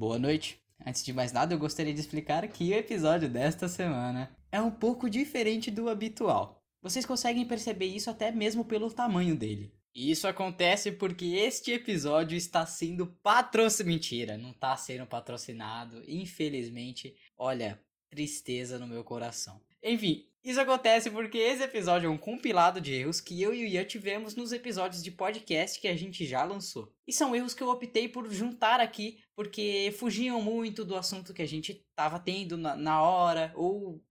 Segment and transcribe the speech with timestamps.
[0.00, 0.58] Boa noite.
[0.86, 4.70] Antes de mais nada, eu gostaria de explicar que o episódio desta semana é um
[4.70, 6.64] pouco diferente do habitual.
[6.80, 9.74] Vocês conseguem perceber isso até mesmo pelo tamanho dele.
[9.94, 13.90] E isso acontece porque este episódio está sendo patrocinado.
[13.90, 16.02] Mentira, não está sendo patrocinado.
[16.08, 17.78] Infelizmente, olha,
[18.08, 19.60] tristeza no meu coração.
[19.82, 23.66] Enfim, isso acontece porque esse episódio é um compilado de erros que eu e o
[23.66, 26.90] Ian tivemos nos episódios de podcast que a gente já lançou.
[27.06, 31.42] E são erros que eu optei por juntar aqui porque fugiam muito do assunto que
[31.42, 34.02] a gente estava tendo na, na, hora, ou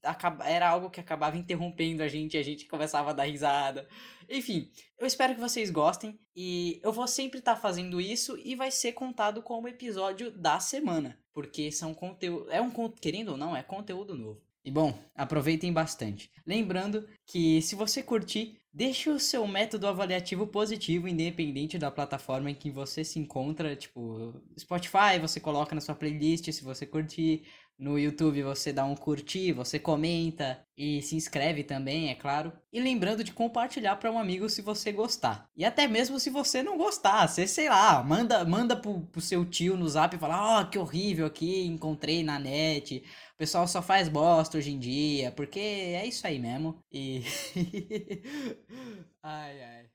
[0.46, 3.88] era algo que acabava interrompendo a gente e a gente começava a dar risada.
[4.30, 8.56] Enfim, eu espero que vocês gostem e eu vou sempre estar tá fazendo isso e
[8.56, 13.56] vai ser contado como episódio da semana, porque são conteúdo, é um querendo ou não,
[13.56, 14.49] é conteúdo novo.
[14.70, 16.30] E bom, aproveitem bastante.
[16.46, 22.54] Lembrando que se você curtir, deixe o seu método avaliativo positivo, independente da plataforma em
[22.54, 23.76] que você se encontra.
[23.76, 27.48] Tipo, Spotify, você coloca na sua playlist se você curtir.
[27.80, 32.52] No YouTube você dá um curtir, você comenta e se inscreve também, é claro.
[32.74, 35.50] E lembrando de compartilhar para um amigo se você gostar.
[35.56, 39.46] E até mesmo se você não gostar, você sei lá, manda manda pro, pro seu
[39.46, 43.02] tio no Zap e fala: "Ó, oh, que horrível aqui, encontrei na net".
[43.34, 46.84] O pessoal só faz bosta hoje em dia, porque é isso aí mesmo.
[46.92, 47.24] E
[49.24, 49.86] ai ai.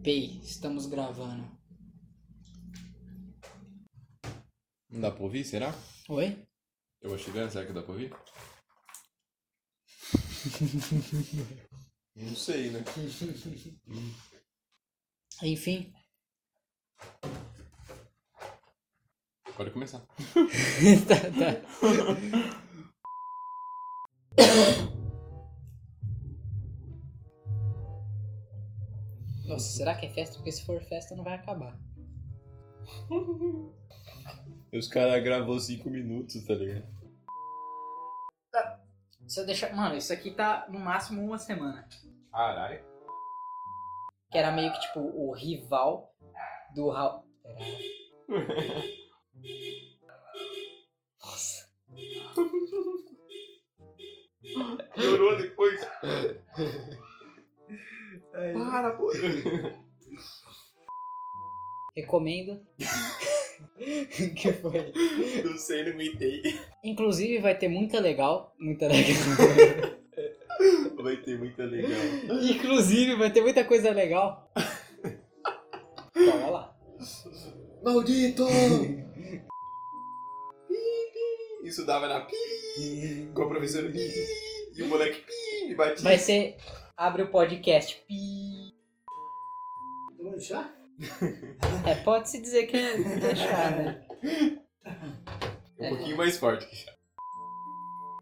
[0.00, 1.44] Pei, estamos gravando.
[4.88, 5.74] Não dá pra ouvir, será?
[6.08, 6.36] Oi?
[7.00, 8.14] Eu vou chegando, será que dá pra ouvir?
[12.16, 12.82] Não sei, né?
[15.42, 15.92] Enfim.
[19.56, 20.00] Pode começar.
[21.08, 21.62] tá, tá.
[29.46, 30.36] Nossa, será que é festa?
[30.36, 31.78] Porque se for festa não vai acabar.
[34.78, 36.86] Os caras gravou 5 minutos, tá ligado?
[39.26, 39.74] Se eu deixar.
[39.74, 41.88] Mano, isso aqui tá no máximo uma semana.
[42.30, 42.84] Caralho.
[44.30, 46.14] Que era meio que tipo o rival
[46.74, 47.24] do Raul.
[51.20, 51.70] Nossa.
[54.94, 55.80] Piorou depois.
[58.32, 59.10] Para, pô.
[61.96, 62.64] Recomendo.
[64.34, 64.92] que foi?
[65.44, 66.42] Não sei, não aguentei.
[66.82, 68.54] Inclusive vai ter muita legal.
[68.58, 69.16] Muita legal.
[71.02, 71.90] vai ter muita legal.
[72.42, 74.50] Inclusive vai ter muita coisa legal.
[76.12, 76.76] Calma lá.
[77.84, 78.46] Maldito!
[81.62, 83.98] Isso dava na pi, com a professora pi,
[84.76, 86.04] e o moleque pi, me batia.
[86.04, 86.56] Vai ser.
[86.96, 88.72] Abre o podcast pi.
[90.16, 90.72] Vamos já?
[92.06, 94.06] É, pode-se dizer que é chá, né?
[95.80, 96.94] Um pouquinho mais forte que chá.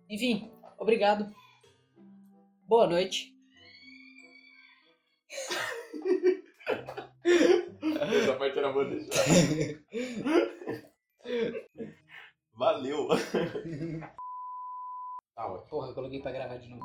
[0.08, 1.30] Enfim, obrigado.
[2.66, 3.34] Boa noite.
[7.24, 9.22] Essa parte era boa deixar.
[12.54, 13.08] Valeu.
[15.34, 15.68] Tá ótimo.
[15.68, 16.84] Porra, eu coloquei pra gravar de novo.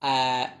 [0.00, 0.59] ah,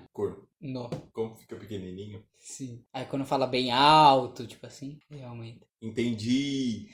[0.60, 0.90] No.
[1.12, 2.22] Como fica pequenininho?
[2.38, 2.84] Sim.
[2.92, 5.66] Aí quando fala bem alto, tipo assim, ele aumenta.
[5.80, 6.90] Entendi.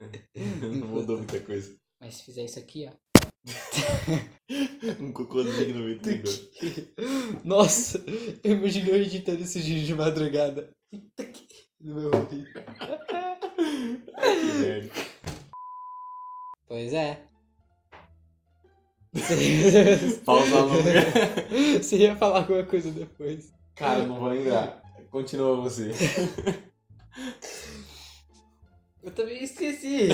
[0.80, 1.76] Não mudou muita coisa.
[2.00, 2.92] Mas se fizer isso aqui, ó.
[5.00, 6.50] Um cocôzinho no meio do negócio.
[7.44, 8.04] Nossa,
[8.42, 10.70] eu imaginei eu editando esse vídeo de madrugada.
[11.80, 12.52] No meu ouvido.
[14.14, 14.90] Que merda.
[16.66, 17.22] Pois é.
[20.24, 21.78] Pausa longa.
[21.82, 23.52] Você ia falar alguma coisa depois.
[23.74, 24.82] Cara, eu não vou lembrar.
[25.10, 25.92] Continua você.
[29.02, 30.08] Eu também esqueci.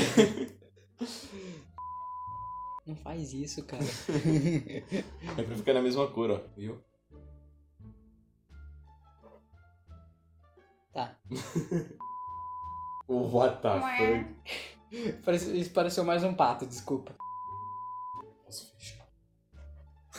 [2.87, 3.83] Não faz isso, cara.
[5.39, 6.41] É pra ficar na mesma cor, ó.
[6.57, 6.79] Viu?
[10.93, 11.17] Tá.
[13.09, 15.21] O what the fuck?
[15.25, 17.15] Parece- Isso pareceu mais um pato, desculpa.
[18.45, 19.00] Posso fechar?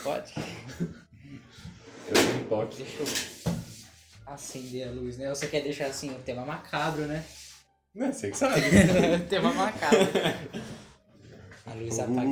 [0.04, 0.34] Pode?
[2.08, 2.78] Eu tenho toque.
[2.78, 3.54] Deixa eu
[4.26, 5.30] acender a luz, né?
[5.30, 7.24] Você quer deixar assim, o tema macabro, né?
[7.94, 8.62] Não, você que sabe.
[9.30, 10.00] tema macabro.
[11.66, 12.30] A luz apaga.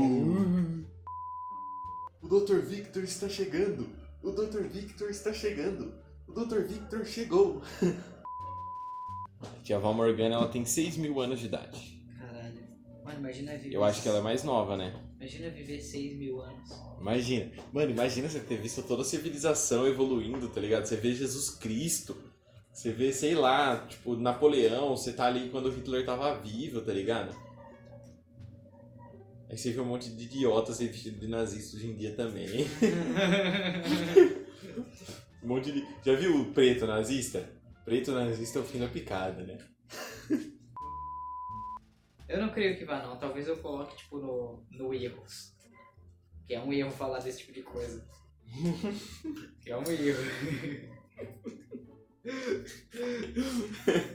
[2.21, 2.59] O Dr.
[2.59, 3.89] Victor está chegando.
[4.23, 4.63] O Dr.
[4.63, 5.93] Victor está chegando.
[6.27, 6.61] O Dr.
[6.61, 7.61] Victor chegou.
[9.63, 11.98] Tia Val Morgana, ela tem 6 mil anos de idade.
[13.09, 13.75] Mano, imagina viver.
[13.75, 14.93] Eu acho que ela é mais nova, né?
[15.19, 16.69] Imagina viver 6 mil anos.
[17.01, 17.51] Imagina.
[17.73, 20.85] Mano, imagina você ter visto toda a civilização evoluindo, tá ligado?
[20.85, 22.15] Você vê Jesus Cristo.
[22.71, 26.93] Você vê, sei lá, tipo, Napoleão, você tá ali quando o Hitler tava vivo, tá
[26.93, 27.35] ligado?
[29.49, 32.67] Aí você vê um monte de idiotas vestido de nazista hoje em dia também.
[35.41, 35.83] um monte de.
[36.05, 37.49] Já viu o preto nazista?
[37.83, 39.57] Preto nazista é o fim da picada, né?
[42.29, 45.55] Eu não creio que vá não, talvez eu coloque tipo no, no erros.
[46.45, 48.07] Que é um erro falar desse tipo de coisa.
[49.61, 50.23] que é um erro.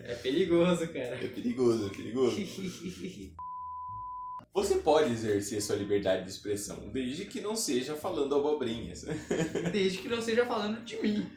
[0.04, 1.24] é perigoso, cara.
[1.24, 2.36] É perigoso, é perigoso.
[4.54, 9.04] Você pode exercer sua liberdade de expressão, desde que não seja falando abobrinhas.
[9.72, 11.28] Desde que não seja falando de mim.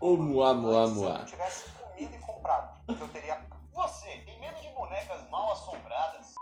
[0.00, 3.57] Ô moá, moá, Se eu tivesse comido e comprado, eu teria.
[3.88, 6.34] Você tem medo de bonecas mal assombradas?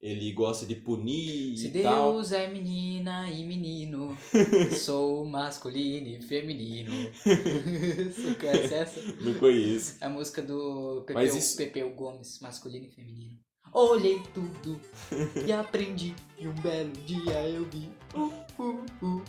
[0.00, 2.14] Ele gosta de punir Se e tal.
[2.14, 4.16] Deus é menina e menino,
[4.80, 6.90] sou masculino e feminino.
[7.22, 9.02] Você conhece essa?
[9.20, 9.98] Não conheço.
[10.00, 13.38] É a música do Pepeu, Mas isso- Pepeu Gomes, masculino e feminino.
[13.74, 14.80] Olhei tudo
[15.46, 17.92] e aprendi e um belo dia eu vi.
[18.14, 19.22] Uh, uh, uh.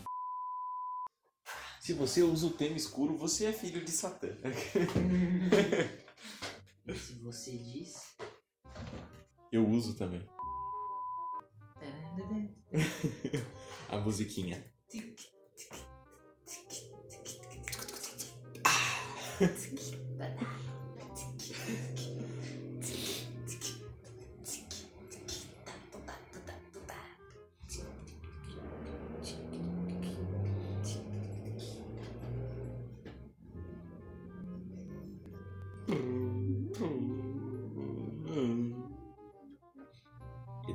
[1.81, 4.29] Se você usa o tema escuro, você é filho de Satã.
[6.87, 8.15] E se você diz.
[9.51, 10.25] Eu uso também.
[13.89, 14.63] A musiquinha.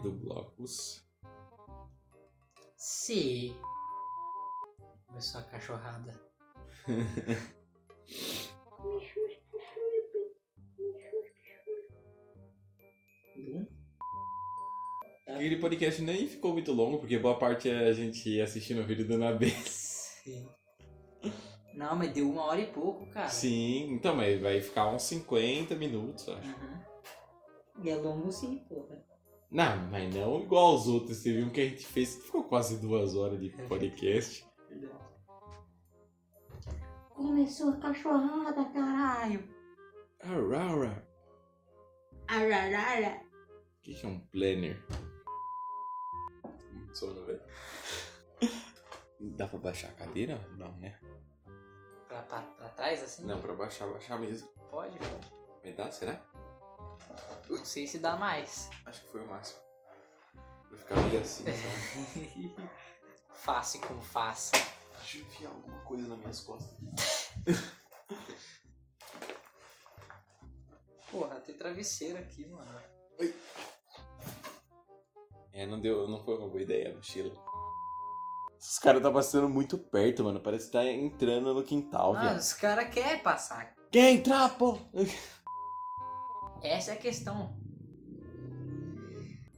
[0.07, 1.05] do blocos.
[2.77, 3.57] Se.
[5.07, 6.15] Começou a cachorrada.
[15.27, 19.07] Aquele podcast nem ficou muito longo, porque boa parte é a gente assistindo o vídeo
[19.07, 19.51] do Nabê.
[19.51, 20.49] Sim.
[21.75, 23.29] Não, mas deu uma hora e pouco, cara.
[23.29, 26.49] Sim, então, mas vai ficar uns 50 minutos, acho.
[26.49, 27.85] Uhum.
[27.85, 29.06] E é longo sim, porra.
[29.57, 31.23] Não, mas não igual aos outros.
[31.23, 34.47] Teve um que a gente fez que ficou quase duas horas de podcast.
[37.09, 39.49] Começou a cachorrada, caralho.
[40.23, 41.09] Aurora.
[42.29, 43.23] Ararara.
[43.79, 44.85] O que, que é um planner?
[46.93, 47.41] Sono, velho.
[49.19, 50.39] Dá pra baixar a cadeira?
[50.59, 51.01] Não, né?
[52.09, 53.25] Pra, pra, pra trás, assim?
[53.25, 54.49] Não, pra baixar, baixar mesmo.
[54.71, 55.33] Pode, pode.
[55.63, 56.23] Vai dar, será?
[57.49, 58.69] Não sei se dá mais.
[58.85, 59.61] Acho que foi o máximo.
[60.71, 62.55] Vai ficar meio assim, sabe?
[63.35, 64.53] face com face.
[64.99, 66.77] Deixa eu enfiar alguma coisa nas minhas costas.
[71.11, 72.81] Porra, tem travesseiro aqui, mano.
[75.53, 77.33] É, não deu, não foi uma boa ideia a mochila.
[78.59, 80.41] Esses caras tá passando muito perto, mano.
[80.41, 82.39] Parece que tá entrando no quintal, Ah, viado.
[82.39, 83.75] os caras querem passar.
[83.93, 84.79] Quer entrar, pô?
[86.63, 87.57] Essa é a questão.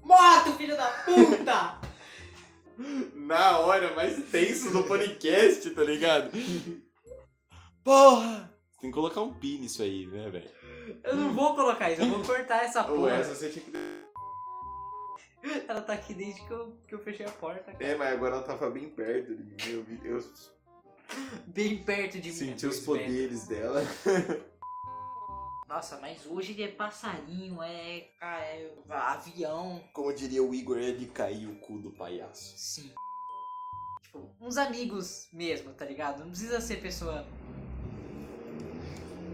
[0.02, 1.80] Moto, filho da puta!
[3.14, 6.30] Na hora mais tenso do podcast, tá ligado?
[7.82, 8.54] Porra!
[8.80, 10.50] Tem que colocar um pi nisso aí, né, velho?
[11.02, 13.14] Eu não vou colocar isso, eu vou cortar essa Ou porra.
[13.16, 13.72] essa você tinha que.
[15.68, 17.84] Ela tá aqui desde que eu, que eu fechei a porta, cara.
[17.84, 19.56] É, mas agora ela tava bem perto de mim.
[19.72, 20.22] Eu, vi- eu
[21.46, 22.34] Bem perto de mim.
[22.34, 23.06] senti os Dois metros.
[23.06, 23.82] poderes dela.
[25.68, 29.84] Nossa, mas hoje é passarinho, é, é avião.
[29.92, 32.56] Como diria o Igor, de cair o cu do palhaço.
[32.56, 32.90] Sim.
[34.00, 36.20] Tipo, uns amigos mesmo, tá ligado?
[36.20, 37.26] Não precisa ser pessoa.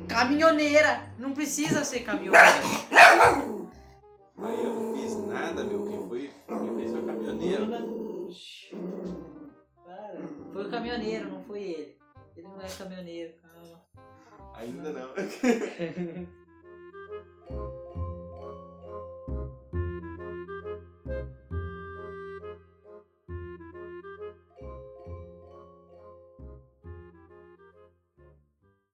[0.08, 1.14] Caminhoneira!
[1.18, 2.46] Não precisa ser caminhoneira.
[4.36, 5.86] Aí eu não fiz nada, meu.
[5.86, 6.32] Quem foi?
[6.48, 7.66] Quem fez foi o caminhoneiro.
[9.84, 10.18] Para.
[10.52, 11.98] Foi o caminhoneiro, não foi ele.
[12.36, 13.80] Ele não é caminhoneiro, calma.
[14.56, 15.08] Ainda não.